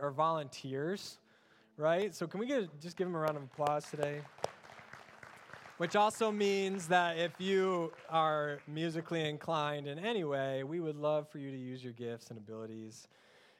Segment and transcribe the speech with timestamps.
[0.00, 1.18] our volunteers,
[1.76, 2.14] right?
[2.14, 4.20] So can we get just give them a round of applause today?
[5.78, 11.28] Which also means that if you are musically inclined in any way, we would love
[11.28, 13.06] for you to use your gifts and abilities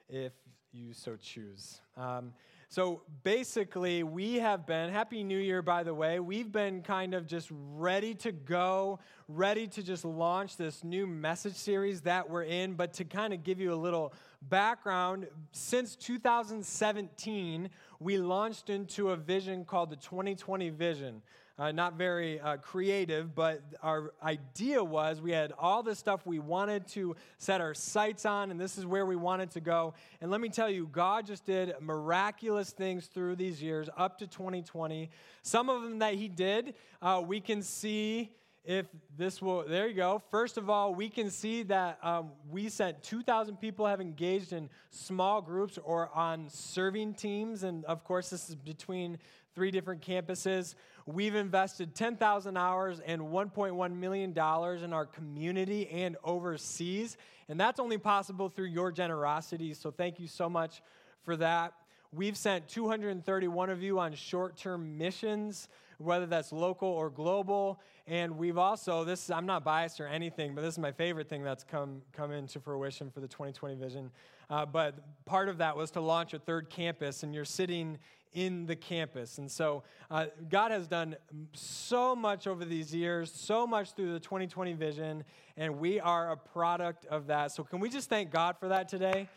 [0.08, 0.32] if
[0.72, 1.80] you so choose.
[1.96, 2.32] Um,
[2.70, 6.20] so basically, we have been, Happy New Year, by the way.
[6.20, 11.54] We've been kind of just ready to go, ready to just launch this new message
[11.54, 12.74] series that we're in.
[12.74, 14.12] But to kind of give you a little
[14.42, 21.22] background, since 2017, we launched into a vision called the 2020 Vision.
[21.58, 26.38] Uh, not very uh, creative, but our idea was we had all the stuff we
[26.38, 29.92] wanted to set our sights on, and this is where we wanted to go.
[30.20, 34.28] And let me tell you, God just did miraculous things through these years up to
[34.28, 35.10] 2020.
[35.42, 38.30] Some of them that He did, uh, we can see
[38.68, 38.84] if
[39.16, 40.20] this will, there you go.
[40.30, 44.68] First of all, we can see that um, we sent 2,000 people have engaged in
[44.90, 47.62] small groups or on serving teams.
[47.62, 49.16] And of course, this is between
[49.54, 50.74] three different campuses.
[51.06, 57.16] We've invested 10,000 hours and $1.1 million in our community and overseas.
[57.48, 59.72] And that's only possible through your generosity.
[59.72, 60.82] So thank you so much
[61.22, 61.72] for that.
[62.12, 67.80] We've sent 231 of you on short term missions, whether that's local or global.
[68.06, 71.42] And we've also, this I'm not biased or anything, but this is my favorite thing
[71.42, 74.10] that's come, come into fruition for the 2020 vision.
[74.48, 77.98] Uh, but part of that was to launch a third campus, and you're sitting
[78.32, 79.38] in the campus.
[79.38, 81.16] And so uh, God has done
[81.52, 85.24] so much over these years, so much through the 2020 vision,
[85.56, 87.52] and we are a product of that.
[87.52, 89.28] So can we just thank God for that today?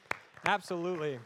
[0.45, 1.19] Absolutely.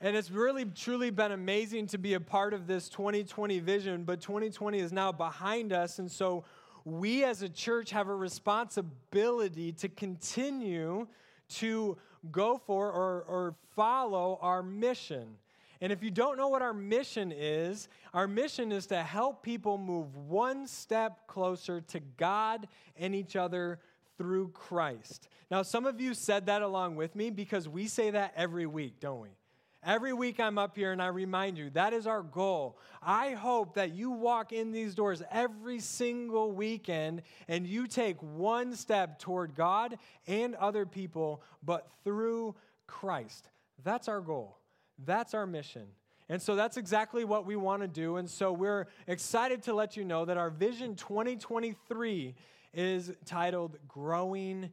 [0.00, 4.20] And it's really, truly been amazing to be a part of this 2020 vision, but
[4.20, 5.98] 2020 is now behind us.
[5.98, 6.44] And so
[6.84, 11.08] we as a church have a responsibility to continue
[11.48, 11.96] to
[12.30, 15.36] go for or, or follow our mission.
[15.80, 19.78] And if you don't know what our mission is, our mission is to help people
[19.78, 23.80] move one step closer to God and each other
[24.16, 25.28] through Christ.
[25.50, 29.00] Now, some of you said that along with me because we say that every week,
[29.00, 29.37] don't we?
[29.84, 32.78] Every week I'm up here and I remind you that is our goal.
[33.00, 38.74] I hope that you walk in these doors every single weekend and you take one
[38.74, 42.56] step toward God and other people, but through
[42.86, 43.48] Christ.
[43.84, 44.58] That's our goal.
[45.06, 45.86] That's our mission.
[46.28, 48.16] And so that's exactly what we want to do.
[48.16, 52.34] And so we're excited to let you know that our Vision 2023
[52.74, 54.70] is titled Growing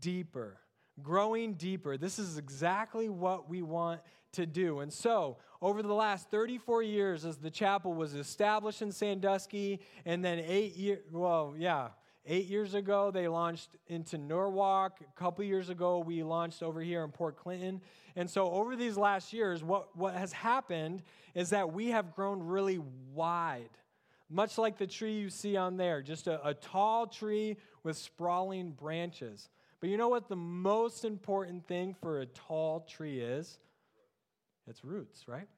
[0.00, 0.58] Deeper.
[1.02, 1.96] Growing Deeper.
[1.96, 4.00] This is exactly what we want
[4.36, 4.80] to do.
[4.80, 10.24] And so, over the last 34 years, as the chapel was established in Sandusky, and
[10.24, 11.88] then eight years, well, yeah,
[12.28, 14.98] Eight years ago, they launched into Norwalk.
[15.00, 17.80] A couple years ago, we launched over here in Port Clinton.
[18.16, 21.04] And so, over these last years, what, what has happened
[21.36, 22.80] is that we have grown really
[23.14, 23.70] wide,
[24.28, 28.72] much like the tree you see on there, just a, a tall tree with sprawling
[28.72, 29.48] branches.
[29.78, 33.58] But you know what the most important thing for a tall tree is?
[34.68, 35.48] It's roots, right?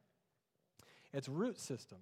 [1.12, 1.98] It's root system.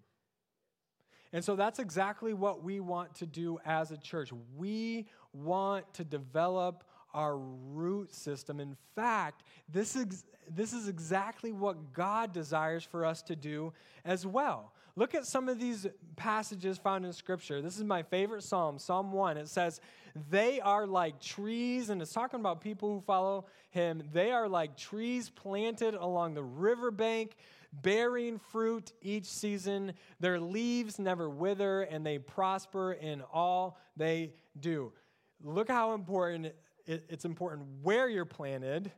[1.32, 4.30] And so that's exactly what we want to do as a church.
[4.56, 8.60] We want to develop our root system.
[8.60, 13.72] In fact, this is, this is exactly what God desires for us to do
[14.04, 14.72] as well.
[14.98, 15.86] Look at some of these
[16.16, 17.60] passages found in Scripture.
[17.60, 19.36] This is my favorite psalm, Psalm 1.
[19.36, 19.80] It says,
[20.30, 24.02] They are like trees, and it's talking about people who follow Him.
[24.14, 27.36] They are like trees planted along the riverbank
[27.82, 29.92] bearing fruit each season.
[30.18, 34.92] Their leaves never wither, and they prosper in all they do.
[35.42, 36.54] Look how important
[36.86, 38.92] it's important where you're planted,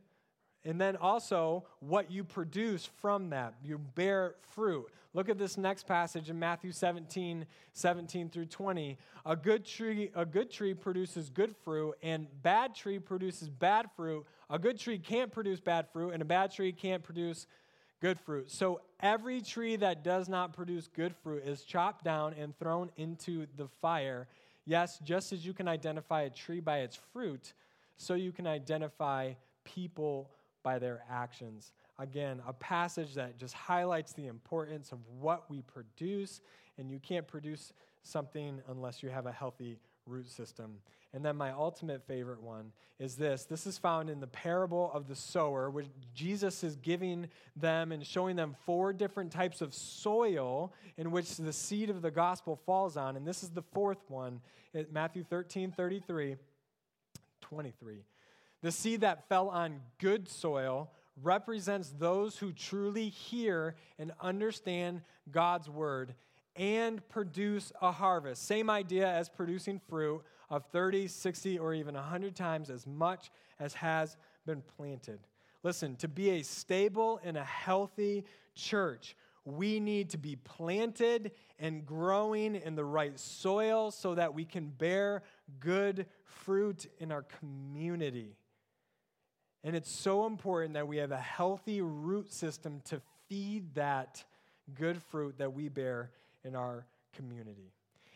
[0.69, 3.55] and then also what you produce from that.
[3.65, 4.87] You bear fruit.
[5.15, 8.99] Look at this next passage in Matthew 17, 17 through 20.
[9.25, 14.27] A good tree, a good tree produces good fruit, and bad tree produces bad fruit.
[14.51, 17.47] A good tree can't produce bad fruit, and a bad tree can't produce
[18.03, 18.51] good fruit.
[18.51, 23.47] So every tree that does not produce good fruit is chopped down and thrown into
[23.57, 24.29] the fire.
[24.67, 27.55] Yes, just as you can identify a tree by its fruit,
[27.97, 29.33] so you can identify
[29.65, 30.31] people
[30.63, 31.73] by their actions.
[31.99, 36.41] Again, a passage that just highlights the importance of what we produce,
[36.79, 37.73] and you can't produce
[38.03, 40.79] something unless you have a healthy root system.
[41.15, 43.45] And then my ultimate favorite one is this.
[43.45, 48.07] This is found in the parable of the sower, which Jesus is giving them and
[48.07, 52.97] showing them four different types of soil in which the seed of the gospel falls
[52.97, 53.17] on.
[53.17, 54.41] And this is the fourth one,
[54.93, 56.37] Matthew 13, 33,
[57.41, 58.05] 23.
[58.63, 60.91] The seed that fell on good soil
[61.23, 66.15] represents those who truly hear and understand God's word
[66.57, 68.47] and produce a harvest.
[68.47, 73.75] Same idea as producing fruit of 30, 60, or even 100 times as much as
[73.75, 75.21] has been planted.
[75.63, 81.87] Listen, to be a stable and a healthy church, we need to be planted and
[81.87, 85.23] growing in the right soil so that we can bear
[85.61, 88.37] good fruit in our community.
[89.65, 94.25] And it's so important that we have a healthy root system to feed that
[94.75, 96.11] good fruit that we bear
[96.45, 97.73] in our community.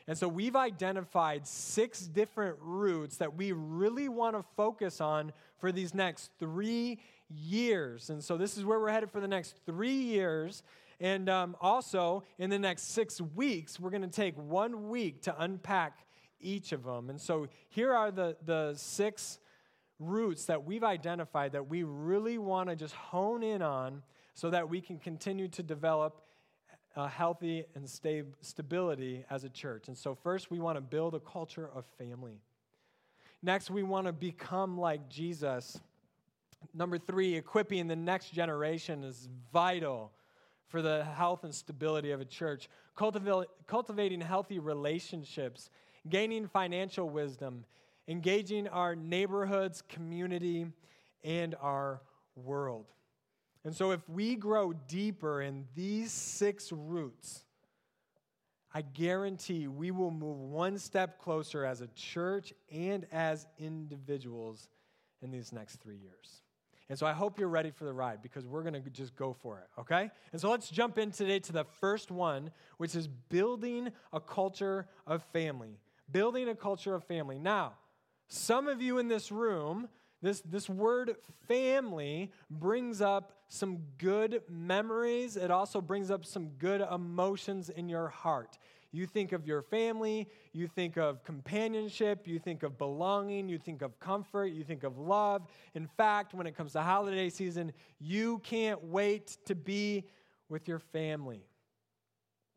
[0.07, 5.71] And so we've identified six different roots that we really want to focus on for
[5.71, 6.99] these next three
[7.29, 8.11] years.
[8.11, 10.63] And so this is where we're headed for the next three years.
[11.01, 15.43] And um, also, in the next six weeks, we're going to take one week to
[15.43, 16.07] unpack
[16.41, 17.09] each of them.
[17.11, 19.39] And so here are the, the six
[20.03, 24.03] roots that we've identified that we really want to just hone in on
[24.35, 26.23] so that we can continue to develop
[26.97, 29.89] a healthy and sta- stability as a church.
[29.89, 32.41] And so, first, we want to build a culture of family.
[33.43, 35.81] Next, we want to become like Jesus.
[36.75, 40.13] Number three, equipping the next generation is vital
[40.69, 42.69] for the health and stability of a church.
[42.97, 45.71] Cultiv- cultivating healthy relationships,
[46.09, 47.65] gaining financial wisdom,
[48.13, 50.67] engaging our neighborhoods, community,
[51.25, 52.03] and our
[52.37, 52.87] world.
[53.65, 57.45] And so, if we grow deeper in these six roots,
[58.75, 64.69] I guarantee we will move one step closer as a church and as individuals
[65.23, 66.43] in these next three years.
[66.89, 69.33] And so I hope you're ready for the ride because we're going to just go
[69.33, 70.11] for it, okay?
[70.33, 74.89] And so let's jump in today to the first one, which is building a culture
[75.07, 75.79] of family.
[76.11, 77.39] Building a culture of family.
[77.39, 77.75] Now,
[78.33, 79.89] some of you in this room,
[80.23, 85.37] this, this word family brings up some good memories.
[85.37, 88.57] It also brings up some good emotions in your heart.
[88.91, 93.83] You think of your family, you think of companionship, you think of belonging, you think
[93.83, 95.47] of comfort, you think of love.
[95.75, 100.05] In fact, when it comes to holiday season, you can't wait to be
[100.49, 101.45] with your family.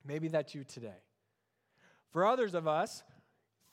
[0.06, 1.02] Maybe that's you today.
[2.12, 3.04] For others of us,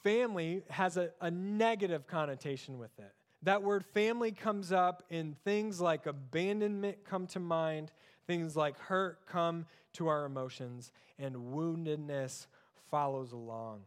[0.03, 3.13] family has a, a negative connotation with it.
[3.43, 7.91] That word family comes up in things like abandonment come to mind,
[8.27, 12.47] things like hurt come to our emotions, and woundedness
[12.91, 13.81] follows along.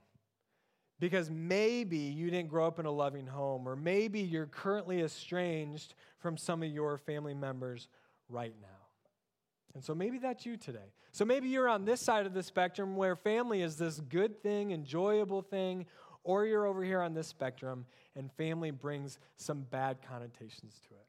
[1.00, 5.94] Because maybe you didn't grow up in a loving home, or maybe you're currently estranged
[6.20, 7.88] from some of your family members
[8.30, 8.68] right now.
[9.74, 10.94] And so maybe that's you today.
[11.12, 14.72] So maybe you're on this side of the spectrum where family is this good thing,
[14.72, 15.86] enjoyable thing,
[16.26, 17.86] or you're over here on this spectrum
[18.18, 21.08] and family brings some bad connotations to it.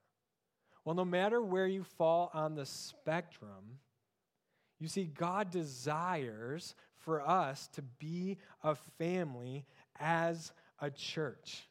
[0.85, 3.81] Well, no matter where you fall on the spectrum,
[4.79, 9.65] you see, God desires for us to be a family
[9.99, 11.67] as a church.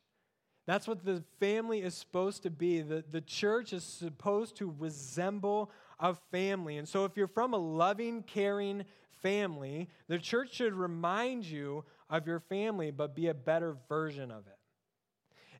[0.65, 2.81] That's what the family is supposed to be.
[2.81, 5.69] The, the church is supposed to resemble
[5.99, 6.77] a family.
[6.77, 8.83] And so, if you're from a loving, caring
[9.21, 14.47] family, the church should remind you of your family, but be a better version of
[14.47, 14.57] it.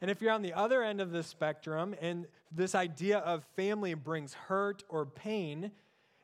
[0.02, 3.94] And if you're on the other end of the spectrum and this idea of family
[3.94, 5.72] brings hurt or pain,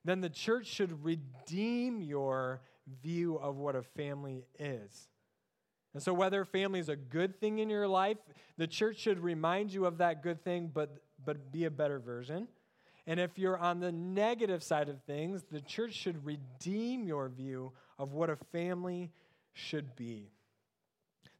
[0.03, 2.61] then the church should redeem your
[3.01, 5.07] view of what a family is.
[5.93, 8.17] And so, whether family is a good thing in your life,
[8.57, 12.47] the church should remind you of that good thing, but, but be a better version.
[13.07, 17.73] And if you're on the negative side of things, the church should redeem your view
[17.97, 19.11] of what a family
[19.53, 20.31] should be.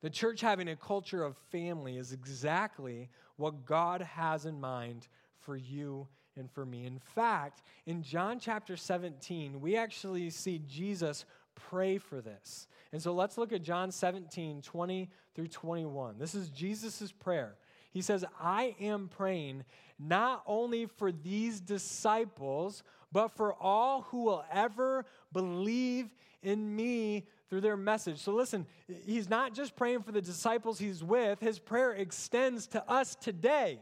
[0.01, 5.07] The church having a culture of family is exactly what God has in mind
[5.39, 6.85] for you and for me.
[6.85, 11.25] In fact, in John chapter 17, we actually see Jesus
[11.55, 12.67] pray for this.
[12.91, 16.17] And so let's look at John 17, 20 through 21.
[16.17, 17.55] This is Jesus' prayer.
[17.91, 19.65] He says, I am praying
[20.01, 26.09] not only for these disciples, but for all who will ever believe
[26.41, 28.19] in me through their message.
[28.19, 28.65] So listen,
[29.05, 33.79] he's not just praying for the disciples he's with, his prayer extends to us today.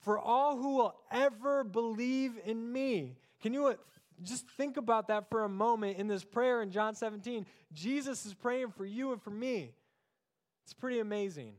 [0.00, 3.16] For all who will ever believe in me.
[3.40, 3.74] Can you uh,
[4.22, 7.46] just think about that for a moment in this prayer in John 17?
[7.72, 9.72] Jesus is praying for you and for me.
[10.64, 11.54] It's pretty amazing.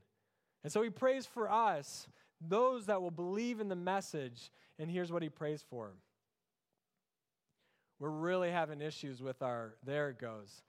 [0.63, 2.07] And so he prays for us,
[2.49, 4.51] those that will believe in the message.
[4.79, 5.93] And here's what he prays for.
[7.99, 10.61] We're really having issues with our, there it goes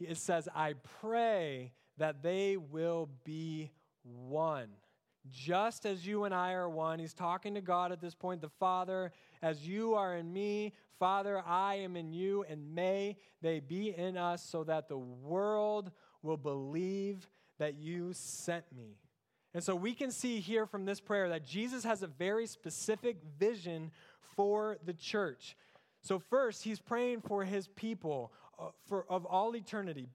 [0.00, 3.70] it says, I pray that they will be
[4.02, 4.68] one,
[5.30, 6.98] just as you and I are one.
[6.98, 11.42] He's talking to God at this point, the Father, as you are in me, Father,
[11.46, 15.90] I am in you, and may they be in us so that the world
[16.22, 18.96] will believe that you sent me.
[19.56, 23.16] And so we can see here from this prayer that Jesus has a very specific
[23.38, 23.90] vision
[24.34, 25.56] for the church.
[26.02, 30.10] So, first, he's praying for his people uh, for, of all eternity,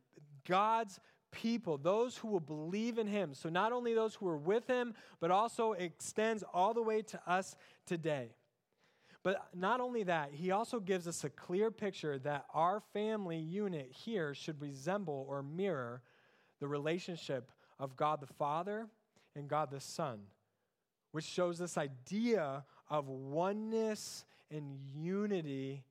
[0.47, 0.99] God's
[1.31, 3.33] people, those who will believe in him.
[3.33, 7.19] So, not only those who are with him, but also extends all the way to
[7.25, 7.55] us
[7.87, 8.35] today.
[9.23, 13.91] But not only that, he also gives us a clear picture that our family unit
[13.91, 16.03] here should resemble or mirror
[16.59, 18.87] the relationship of God the Father
[19.35, 20.19] and God the Son,
[21.11, 25.83] which shows this idea of oneness and unity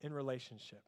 [0.00, 0.82] in relationship.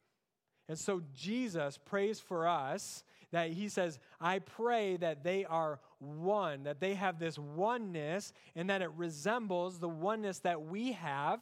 [0.69, 6.65] And so Jesus prays for us that he says, I pray that they are one,
[6.65, 11.41] that they have this oneness, and that it resembles the oneness that we have.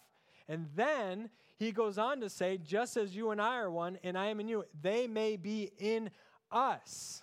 [0.49, 4.16] And then he goes on to say, just as you and I are one, and
[4.16, 6.11] I am in you, they may be in
[6.50, 7.23] us.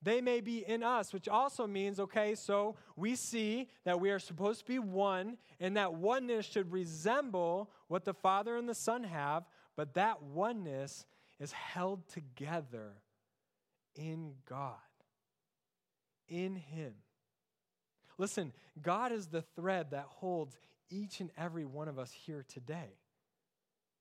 [0.00, 4.18] They may be in us, which also means, okay, so we see that we are
[4.18, 9.02] supposed to be one, and that oneness should resemble what the Father and the Son
[9.04, 9.44] have,
[9.76, 11.04] but that oneness
[11.40, 12.92] is held together
[13.96, 14.76] in God,
[16.28, 16.94] in Him.
[18.18, 20.56] Listen, God is the thread that holds
[20.90, 22.98] each and every one of us here today.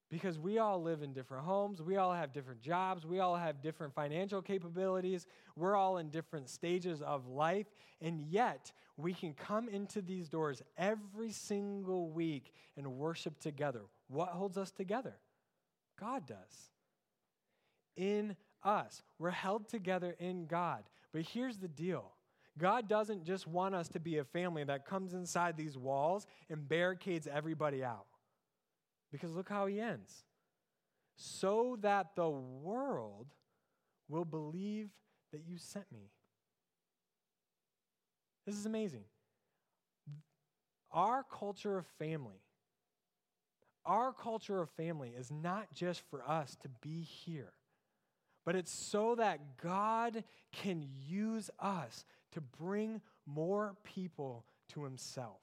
[0.10, 3.62] Because we all live in different homes, we all have different jobs, we all have
[3.62, 7.68] different financial capabilities, we're all in different stages of life,
[8.00, 13.82] and yet we can come into these doors every single week and worship together.
[14.08, 15.16] What holds us together?
[16.00, 16.72] God does.
[17.98, 20.84] In us, we're held together in God.
[21.12, 22.12] But here's the deal
[22.58, 26.68] God doesn't just want us to be a family that comes inside these walls and
[26.68, 28.06] barricades everybody out.
[29.12, 30.24] Because look how he ends.
[31.16, 33.28] So that the world
[34.08, 34.90] will believe
[35.32, 36.12] that you sent me.
[38.46, 39.04] This is amazing.
[40.92, 42.42] Our culture of family,
[43.86, 47.52] our culture of family is not just for us to be here,
[48.46, 50.24] but it's so that God
[50.54, 55.42] can use us to bring more people to Himself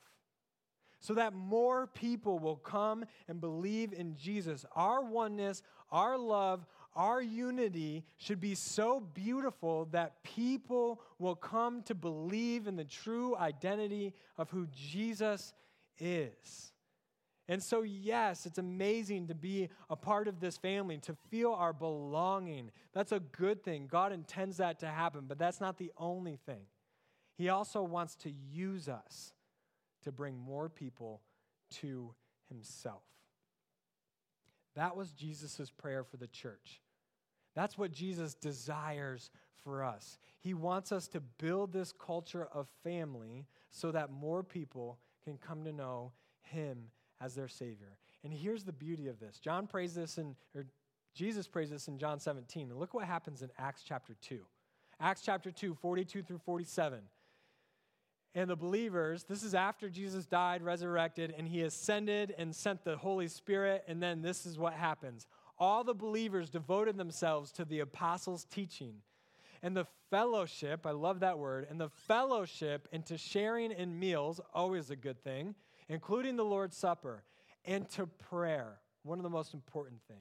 [1.04, 4.64] so that more people will come and believe in Jesus.
[4.74, 6.64] Our oneness, our love,
[6.96, 13.36] our unity should be so beautiful that people will come to believe in the true
[13.36, 15.52] identity of who Jesus
[15.98, 16.72] is.
[17.48, 21.74] And so, yes, it's amazing to be a part of this family, to feel our
[21.74, 22.70] belonging.
[22.94, 23.88] That's a good thing.
[23.88, 26.64] God intends that to happen, but that's not the only thing.
[27.36, 29.33] He also wants to use us
[30.04, 31.20] to bring more people
[31.70, 32.14] to
[32.48, 33.02] himself.
[34.76, 36.80] That was Jesus' prayer for the church.
[37.54, 39.30] That's what Jesus desires
[39.62, 40.18] for us.
[40.40, 45.64] He wants us to build this culture of family so that more people can come
[45.64, 47.96] to know him as their Savior.
[48.24, 49.38] And here's the beauty of this.
[49.38, 50.66] John prays this in, or
[51.14, 52.70] Jesus prays this in John 17.
[52.70, 54.40] And look what happens in Acts chapter 2.
[55.00, 57.00] Acts chapter 2, 42 through 47
[58.34, 62.96] and the believers, this is after Jesus died, resurrected, and he ascended and sent the
[62.96, 63.84] Holy Spirit.
[63.86, 65.26] And then this is what happens
[65.56, 68.94] all the believers devoted themselves to the apostles' teaching
[69.62, 70.84] and the fellowship.
[70.84, 71.68] I love that word.
[71.70, 75.54] And the fellowship into sharing in meals, always a good thing,
[75.88, 77.22] including the Lord's Supper,
[77.64, 80.20] and to prayer, one of the most important things.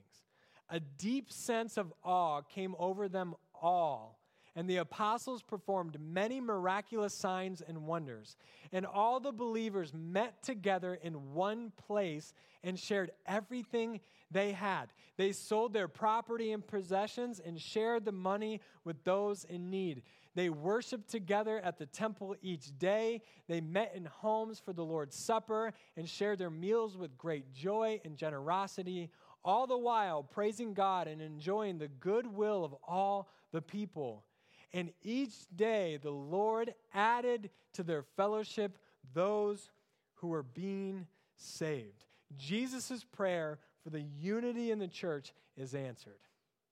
[0.70, 4.20] A deep sense of awe came over them all
[4.56, 8.38] and the apostles performed many miraculous signs and wonders.
[8.72, 12.34] And all the believers met together in one place
[12.64, 14.00] and shared everything
[14.32, 14.88] they had.
[15.18, 20.04] They sold their property and possessions and shared the money with those in need.
[20.36, 23.22] They worshiped together at the temple each day.
[23.48, 28.02] They met in homes for the Lord's Supper and shared their meals with great joy
[28.04, 29.12] and generosity,
[29.46, 34.24] all the while praising God and enjoying the goodwill of all the people.
[34.74, 38.78] And each day the Lord added to their fellowship
[39.14, 39.70] those
[40.16, 42.06] who were being saved.
[42.38, 46.20] Jesus' prayer for the unity in the church is answered.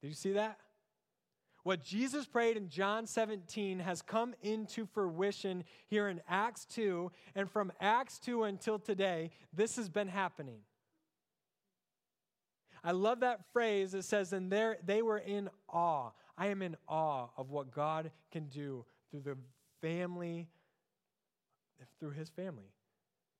[0.01, 0.57] Did you see that?
[1.63, 7.11] What Jesus prayed in John 17 has come into fruition here in Acts 2.
[7.35, 10.61] And from Acts 2 until today, this has been happening.
[12.83, 13.93] I love that phrase.
[13.93, 16.09] It says, and there they were in awe.
[16.41, 19.37] I am in awe of what God can do through the
[19.79, 20.47] family
[21.99, 22.73] through his family,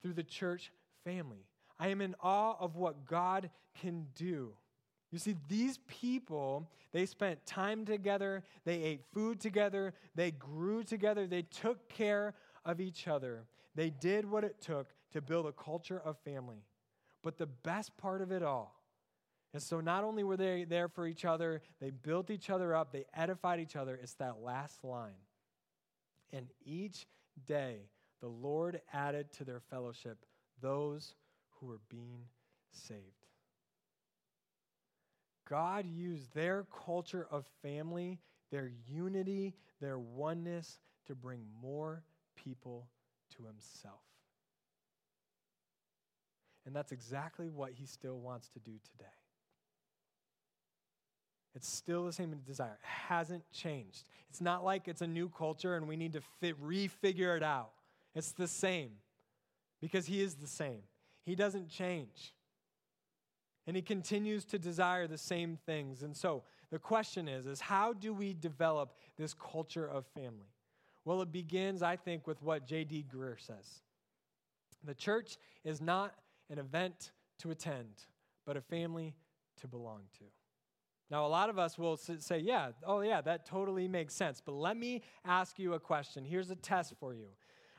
[0.01, 0.72] through the church
[1.03, 1.46] family.
[1.79, 3.50] I am in awe of what God
[3.81, 4.53] can do.
[5.12, 11.25] You see, these people, they spent time together, they ate food together, they grew together,
[11.25, 13.46] they took care of each other.
[13.74, 16.63] They did what it took to build a culture of family.
[17.24, 18.80] But the best part of it all
[19.53, 22.91] and so not only were they there for each other, they built each other up,
[22.91, 24.00] they edified each other.
[24.01, 25.12] It's that last line.
[26.31, 27.05] And each
[27.46, 27.89] day
[28.22, 30.25] the Lord added to their fellowship
[30.62, 31.15] those
[31.50, 32.25] who were being
[32.72, 33.01] saved.
[35.50, 38.20] God used their culture of family,
[38.51, 42.03] their unity, their oneness to bring more
[42.36, 42.88] people
[43.36, 44.00] to Himself.
[46.65, 49.20] And that's exactly what He still wants to do today.
[51.55, 52.77] It's still the same desire.
[52.81, 54.05] It hasn't changed.
[54.29, 57.72] It's not like it's a new culture and we need to fit, refigure it out.
[58.15, 58.91] It's the same
[59.81, 60.84] because He is the same.
[61.25, 62.34] He doesn't change.
[63.67, 66.03] And He continues to desire the same things.
[66.03, 70.48] And so the question is, is how do we develop this culture of family?
[71.03, 73.05] Well, it begins, I think, with what J.D.
[73.13, 73.81] Greear says.
[74.84, 76.13] The church is not
[76.50, 78.05] an event to attend,
[78.46, 79.15] but a family
[79.60, 80.25] to belong to.
[81.11, 84.41] Now, a lot of us will say, yeah, oh, yeah, that totally makes sense.
[84.43, 86.23] But let me ask you a question.
[86.23, 87.27] Here's a test for you.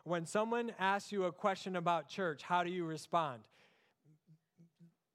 [0.05, 3.41] When someone asks you a question about church, how do you respond?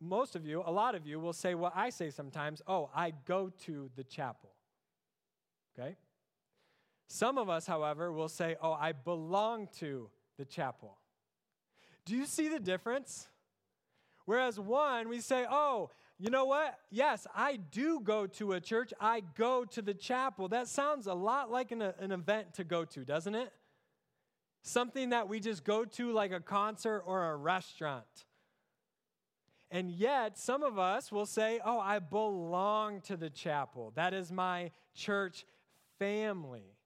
[0.01, 3.13] Most of you, a lot of you, will say what I say sometimes oh, I
[3.25, 4.49] go to the chapel.
[5.77, 5.95] Okay?
[7.07, 10.09] Some of us, however, will say, oh, I belong to
[10.39, 10.97] the chapel.
[12.05, 13.27] Do you see the difference?
[14.25, 16.79] Whereas one, we say, oh, you know what?
[16.89, 18.91] Yes, I do go to a church.
[18.99, 20.47] I go to the chapel.
[20.47, 23.53] That sounds a lot like an, an event to go to, doesn't it?
[24.63, 28.25] Something that we just go to like a concert or a restaurant.
[29.69, 33.91] And yet, some of us will say, Oh, I belong to the chapel.
[33.95, 35.45] That is my church
[35.99, 36.77] family.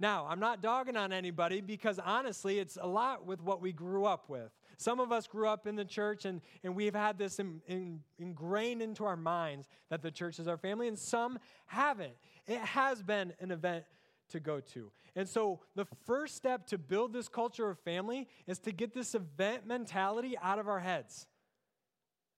[0.00, 4.04] Now, I'm not dogging on anybody because honestly, it's a lot with what we grew
[4.04, 4.52] up with.
[4.76, 8.00] Some of us grew up in the church and, and we've had this in, in,
[8.18, 12.14] ingrained into our minds that the church is our family, and some haven't.
[12.46, 13.84] It has been an event
[14.30, 14.90] to go to.
[15.16, 19.14] And so the first step to build this culture of family is to get this
[19.14, 21.26] event mentality out of our heads.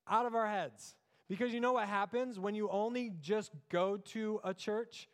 [0.09, 0.95] Out of our heads.
[1.29, 5.09] Because you know what happens when you only just go to a church?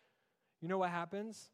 [0.61, 1.51] You know what happens?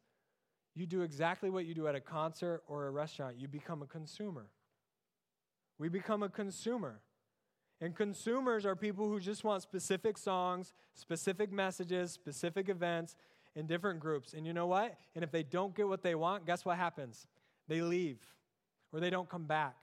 [0.75, 3.35] You do exactly what you do at a concert or a restaurant.
[3.37, 4.47] You become a consumer.
[5.77, 6.99] We become a consumer.
[7.81, 13.15] And consumers are people who just want specific songs, specific messages, specific events
[13.55, 14.33] in different groups.
[14.33, 14.95] And you know what?
[15.15, 17.27] And if they don't get what they want, guess what happens?
[17.67, 18.19] They leave
[18.91, 19.75] or they don't come back.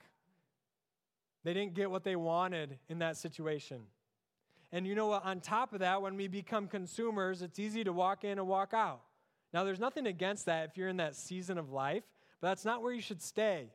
[1.43, 3.81] They didn't get what they wanted in that situation.
[4.71, 5.25] And you know what?
[5.25, 8.73] On top of that, when we become consumers, it's easy to walk in and walk
[8.73, 9.01] out.
[9.53, 12.03] Now, there's nothing against that if you're in that season of life,
[12.39, 13.69] but that's not where you should stay.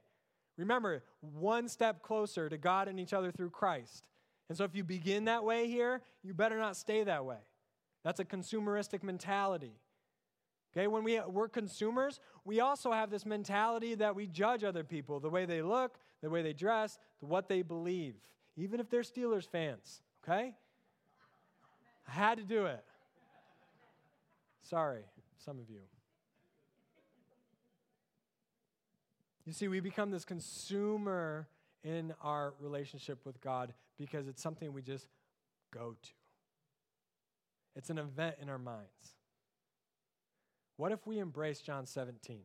[0.57, 4.09] Remember, one step closer to God and each other through Christ.
[4.49, 7.39] And so if you begin that way here, you better not stay that way.
[8.05, 9.75] That's a consumeristic mentality.
[10.73, 15.21] Okay, when we, we're consumers, we also have this mentality that we judge other people
[15.21, 18.15] the way they look, the way they dress, what they believe,
[18.57, 20.03] even if they're Steelers fans.
[20.23, 20.53] Okay?
[22.07, 22.85] I had to do it.
[24.63, 25.03] Sorry,
[25.39, 25.81] some of you.
[29.47, 31.47] You see, we become this consumer
[31.85, 35.07] in our relationship with God because it's something we just
[35.73, 36.11] go to.
[37.77, 39.15] It's an event in our minds.
[40.77, 42.41] What if we embraced John 17?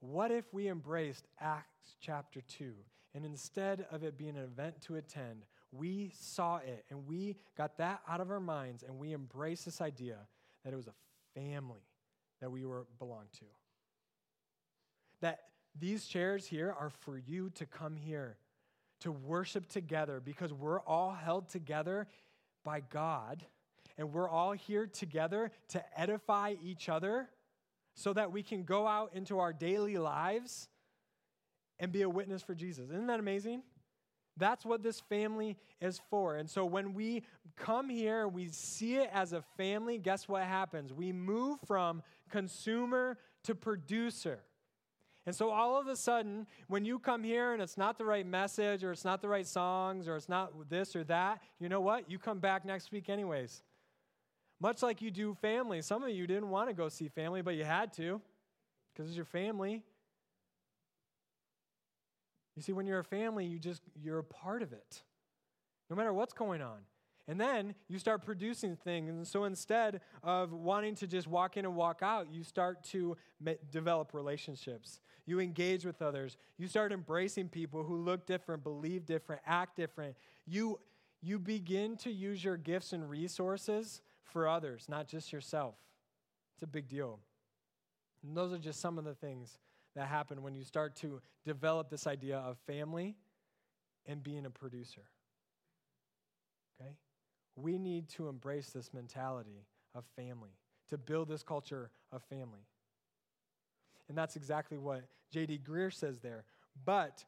[0.00, 2.74] What if we embraced Acts chapter 2
[3.14, 7.78] and instead of it being an event to attend, we saw it and we got
[7.78, 10.18] that out of our minds and we embraced this idea
[10.64, 11.86] that it was a family
[12.40, 13.46] that we were belonged to.
[15.20, 15.40] That
[15.78, 18.36] these chairs here are for you to come here
[19.00, 22.06] to worship together because we're all held together
[22.64, 23.44] by God
[23.98, 27.28] and we're all here together to edify each other
[27.94, 30.68] so that we can go out into our daily lives
[31.78, 32.88] and be a witness for Jesus.
[32.90, 33.62] Isn't that amazing?
[34.36, 36.36] That's what this family is for.
[36.36, 37.24] And so when we
[37.56, 40.92] come here, we see it as a family, guess what happens?
[40.92, 44.38] We move from consumer to producer.
[45.24, 48.26] And so all of a sudden, when you come here and it's not the right
[48.26, 51.80] message or it's not the right songs or it's not this or that, you know
[51.80, 52.10] what?
[52.10, 53.62] You come back next week anyways.
[54.60, 55.80] Much like you do family.
[55.80, 58.20] Some of you didn't want to go see family, but you had to
[58.92, 59.82] because it's your family.
[62.56, 65.02] You see, when you're a family, you just, you're a part of it,
[65.88, 66.78] no matter what's going on.
[67.28, 69.08] And then you start producing things.
[69.08, 73.16] And so instead of wanting to just walk in and walk out, you start to
[73.70, 75.00] develop relationships.
[75.24, 76.36] You engage with others.
[76.58, 80.16] You start embracing people who look different, believe different, act different.
[80.46, 80.80] You,
[81.20, 85.76] you begin to use your gifts and resources for others, not just yourself.
[86.56, 87.20] It's a big deal.
[88.24, 89.58] And those are just some of the things
[89.94, 93.14] that happen when you start to develop this idea of family
[94.06, 95.02] and being a producer.
[97.56, 100.50] We need to embrace this mentality of family,
[100.90, 102.66] to build this culture of family.
[104.08, 105.60] And that's exactly what J.D.
[105.66, 106.44] Greear says there.
[106.84, 107.24] But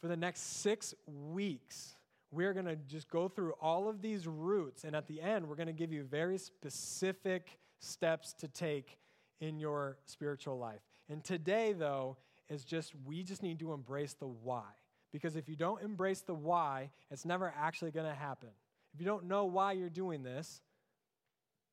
[0.00, 1.96] for the next six weeks,
[2.30, 4.84] we're going to just go through all of these roots.
[4.84, 8.98] And at the end, we're going to give you very specific steps to take
[9.40, 10.80] in your spiritual life.
[11.08, 12.16] And today, though,
[12.48, 14.64] is just we just need to embrace the why.
[15.12, 18.50] Because if you don't embrace the why, it's never actually going to happen.
[18.96, 20.62] If you don't know why you're doing this,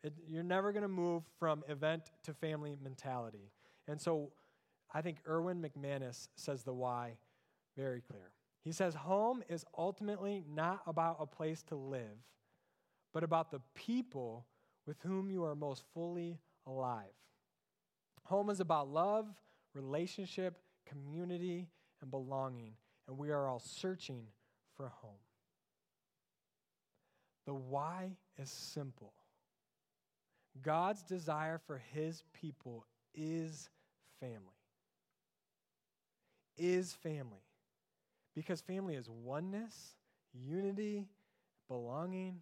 [0.03, 3.49] it, you're never going to move from event to family mentality.
[3.87, 4.33] And so
[4.93, 7.13] I think Erwin McManus says the why
[7.77, 8.33] very clear.
[8.61, 12.27] He says, Home is ultimately not about a place to live,
[13.13, 14.45] but about the people
[14.85, 17.15] with whom you are most fully alive.
[18.23, 19.27] Home is about love,
[19.73, 21.69] relationship, community,
[22.01, 22.73] and belonging,
[23.07, 24.25] and we are all searching
[24.75, 25.22] for home.
[27.45, 29.13] The why is simple
[30.61, 33.69] God's desire for his people is
[34.19, 34.37] family.
[36.57, 37.41] Is family.
[38.35, 39.95] Because family is oneness,
[40.33, 41.07] unity,
[41.67, 42.41] belonging,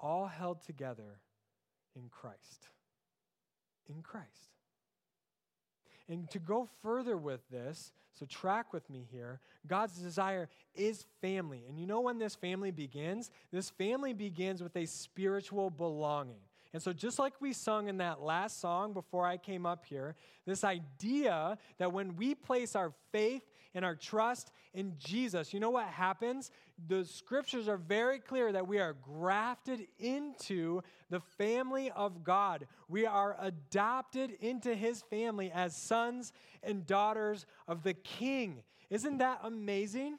[0.00, 1.20] all held together
[1.94, 2.68] in Christ.
[3.88, 4.51] In Christ.
[6.12, 11.64] And to go further with this, so track with me here, God's desire is family.
[11.66, 13.30] And you know when this family begins?
[13.50, 16.42] This family begins with a spiritual belonging.
[16.74, 20.14] And so, just like we sung in that last song before I came up here,
[20.46, 23.42] this idea that when we place our faith
[23.74, 26.50] and our trust in Jesus, you know what happens?
[26.88, 32.66] The scriptures are very clear that we are grafted into the family of God.
[32.88, 36.32] We are adopted into his family as sons
[36.62, 38.62] and daughters of the King.
[38.90, 40.18] Isn't that amazing?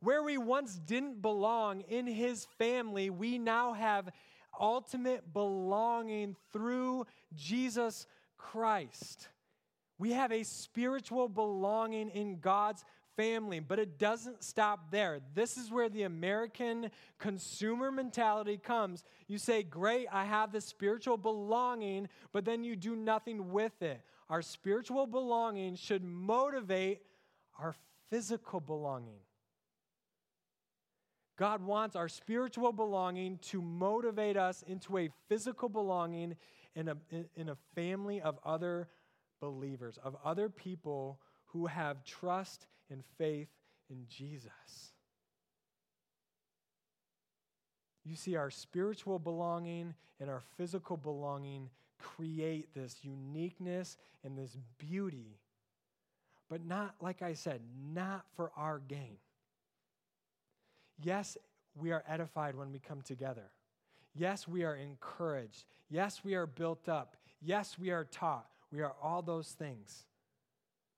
[0.00, 4.10] Where we once didn't belong in his family, we now have
[4.60, 8.06] ultimate belonging through Jesus
[8.36, 9.28] Christ.
[9.98, 12.84] We have a spiritual belonging in God's
[13.16, 15.18] family, but it doesn't stop there.
[15.34, 19.02] This is where the American consumer mentality comes.
[19.26, 24.00] You say, Great, I have this spiritual belonging, but then you do nothing with it.
[24.30, 27.00] Our spiritual belonging should motivate
[27.58, 27.74] our
[28.08, 29.20] physical belonging.
[31.36, 36.36] God wants our spiritual belonging to motivate us into a physical belonging
[36.74, 36.96] in a,
[37.36, 38.88] in a family of other
[39.40, 43.48] believers, of other people who have trust and faith
[43.90, 44.92] in Jesus.
[48.04, 55.38] You see, our spiritual belonging and our physical belonging create this uniqueness and this beauty,
[56.48, 57.60] but not, like I said,
[57.92, 59.18] not for our gain.
[61.02, 61.36] Yes,
[61.74, 63.50] we are edified when we come together.
[64.14, 65.64] Yes, we are encouraged.
[65.90, 67.16] Yes, we are built up.
[67.40, 68.46] Yes, we are taught.
[68.72, 70.04] We are all those things.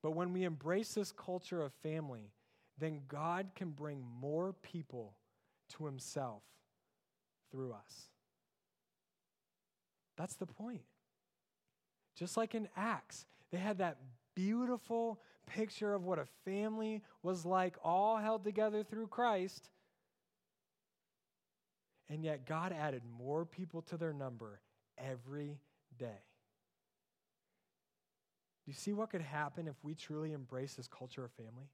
[0.03, 2.33] But when we embrace this culture of family,
[2.79, 5.15] then God can bring more people
[5.77, 6.43] to himself
[7.53, 8.09] through us.
[10.17, 10.83] That's the point.
[12.17, 13.99] Just like in Acts, they had that
[14.35, 19.69] beautiful picture of what a family was like, all held together through Christ.
[22.09, 24.61] And yet, God added more people to their number
[24.99, 25.61] every
[25.99, 26.19] day.
[28.65, 31.71] Do you see what could happen if we truly embrace this culture of family?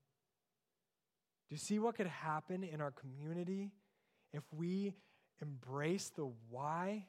[1.48, 3.70] Do you see what could happen in our community
[4.32, 4.94] if we
[5.40, 7.06] embrace the why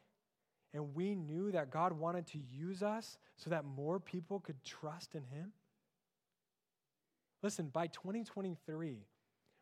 [0.73, 5.15] and we knew that God wanted to use us so that more people could trust
[5.15, 5.51] in Him?
[7.41, 9.05] Listen, by 2023,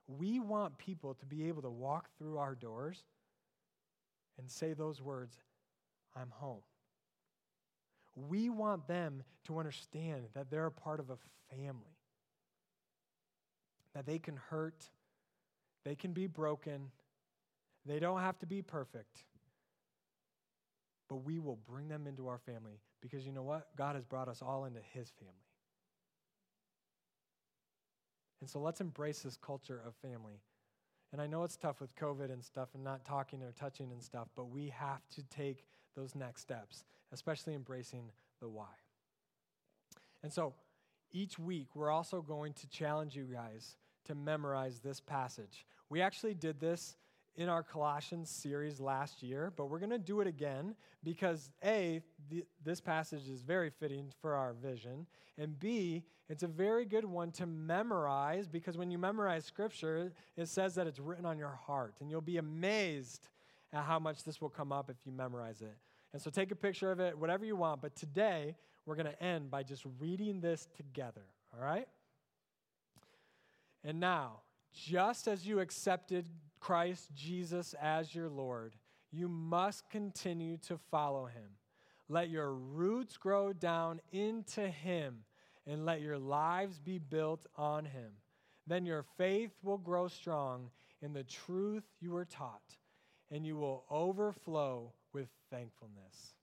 [0.07, 3.03] we want people to be able to walk through our doors
[4.37, 5.37] and say those words
[6.15, 6.61] I'm home.
[8.15, 11.17] We want them to understand that they're a part of a
[11.55, 11.97] family,
[13.93, 14.89] that they can hurt,
[15.83, 16.91] they can be broken,
[17.85, 19.23] they don't have to be perfect,
[21.09, 23.67] but we will bring them into our family because you know what?
[23.75, 25.33] God has brought us all into His family.
[28.41, 30.39] And so let's embrace this culture of family.
[31.11, 34.03] And I know it's tough with COVID and stuff and not talking or touching and
[34.03, 35.63] stuff, but we have to take
[35.95, 38.65] those next steps, especially embracing the why.
[40.23, 40.53] And so
[41.11, 45.65] each week, we're also going to challenge you guys to memorize this passage.
[45.89, 46.97] We actually did this
[47.37, 52.01] in our Colossians series last year, but we're going to do it again because A,
[52.63, 55.05] this passage is very fitting for our vision,
[55.37, 60.47] and B, it's a very good one to memorize because when you memorize scripture, it
[60.47, 63.27] says that it's written on your heart, and you'll be amazed
[63.73, 65.75] at how much this will come up if you memorize it.
[66.15, 69.21] And so take a picture of it, whatever you want, but today we're going to
[69.21, 71.89] end by just reading this together, all right?
[73.83, 74.39] And now,
[74.71, 76.25] just as you accepted
[76.61, 78.77] Christ Jesus as your Lord,
[79.11, 81.57] you must continue to follow him.
[82.07, 85.25] Let your roots grow down into him
[85.67, 88.13] and let your lives be built on him.
[88.65, 90.69] Then your faith will grow strong
[91.01, 92.77] in the truth you were taught,
[93.31, 96.33] and you will overflow with thankfulness.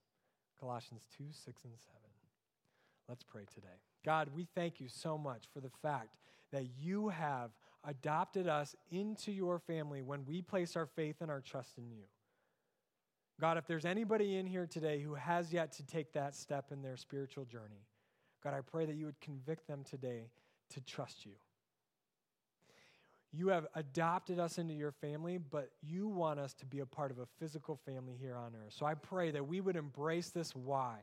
[0.59, 1.95] Colossians 2 6 and 7.
[3.09, 3.67] Let's pray today.
[4.05, 6.15] God, we thank you so much for the fact
[6.51, 7.51] that you have
[7.85, 12.03] adopted us into your family when we place our faith and our trust in you.
[13.41, 16.81] God, if there's anybody in here today who has yet to take that step in
[16.81, 17.87] their spiritual journey,
[18.43, 20.29] God, I pray that you would convict them today
[20.69, 21.33] to trust you.
[23.35, 27.09] You have adopted us into your family, but you want us to be a part
[27.09, 28.73] of a physical family here on earth.
[28.77, 30.99] So I pray that we would embrace this why,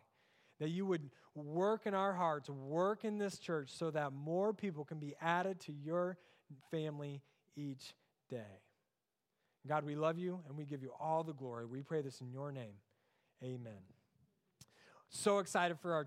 [0.60, 4.84] that you would work in our hearts, work in this church so that more people
[4.84, 6.18] can be added to your
[6.70, 7.20] family
[7.56, 7.94] each
[8.28, 8.60] day.
[9.66, 11.66] God, we love you and we give you all the glory.
[11.66, 12.74] We pray this in your name.
[13.42, 13.82] Amen.
[15.08, 16.04] So excited for our